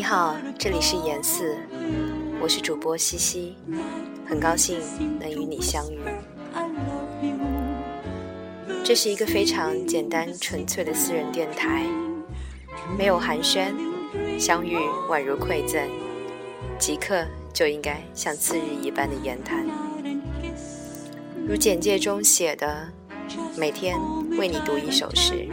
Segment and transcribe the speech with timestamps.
[0.00, 1.58] 你好，这里是严四，
[2.40, 3.54] 我是主播西西，
[4.26, 4.80] 很高兴
[5.20, 6.00] 能与你相遇。
[8.82, 11.84] 这是一个非常简单纯粹的私人电台，
[12.96, 13.74] 没有寒暄，
[14.38, 14.78] 相遇
[15.10, 15.86] 宛如馈赠，
[16.78, 17.22] 即刻
[17.52, 19.66] 就应该像次日一般的言谈。
[21.46, 22.88] 如简介中写的，
[23.54, 23.98] 每天
[24.38, 25.46] 为你读一首诗，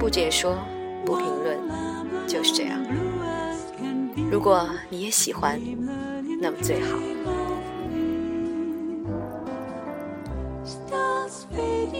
[0.00, 0.58] 不解说，
[1.06, 1.56] 不评论，
[2.26, 2.78] 就是这样。
[4.30, 5.60] 如果你也喜欢，
[6.40, 6.98] 那么最好。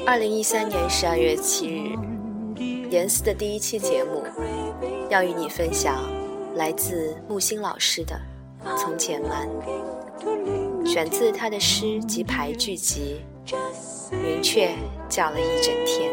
[0.06, 1.96] 二零一三年十二月七日，
[2.90, 4.22] 严思的第一期节目，
[5.10, 6.02] 要与你分享
[6.54, 8.18] 来自木心老师的
[8.76, 9.46] 《从前慢》，
[10.86, 13.20] 选自他的诗及牌剧集
[14.12, 14.74] 《云雀
[15.08, 16.10] 叫了一整天》。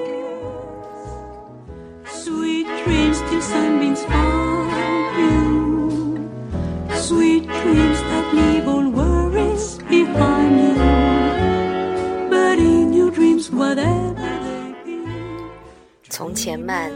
[16.09, 16.89] 从前慢，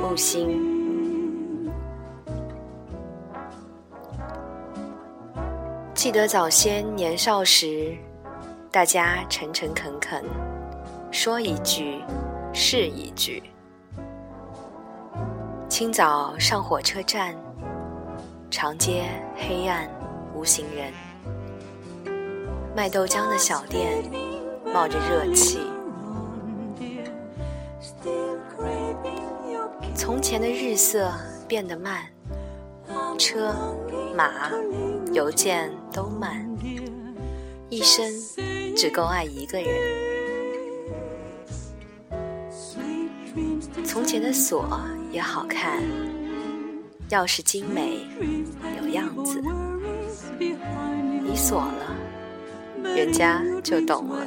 [0.00, 0.58] 木心。
[5.94, 7.94] 记得早先年少时，
[8.70, 10.24] 大家诚诚恳恳，
[11.10, 12.00] 说一句
[12.54, 13.42] 是一句。
[15.74, 17.34] 清早上火车站，
[18.48, 19.90] 长街黑暗
[20.32, 20.92] 无行人，
[22.76, 24.04] 卖豆浆的小店
[24.72, 25.58] 冒着热气。
[29.96, 31.12] 从前的日色
[31.48, 32.04] 变得慢，
[33.18, 33.52] 车、
[34.14, 34.52] 马、
[35.12, 36.48] 邮件都慢，
[37.68, 38.08] 一生
[38.76, 40.03] 只够爱一个人。
[43.94, 44.80] 从前的锁
[45.12, 45.80] 也好看，
[47.10, 48.04] 钥匙精美
[48.82, 49.40] 有样子，
[50.36, 54.26] 你锁了，人家就懂了。